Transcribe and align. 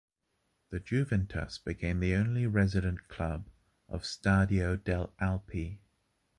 The 0.71 0.79
Juventus 0.79 1.59
became 1.59 1.99
the 1.99 2.15
only 2.15 2.47
resident 2.47 3.07
club 3.07 3.51
of 3.87 4.01
Stadio 4.01 4.75
delle 4.83 5.13
Alpi. 5.21 5.77